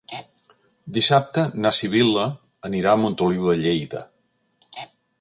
Dissabte 0.97 1.43
na 1.65 1.73
Sibil·la 1.81 2.25
anirà 2.71 2.97
a 2.97 3.03
Montoliu 3.05 3.49
de 3.53 3.57
Lleida. 3.63 4.07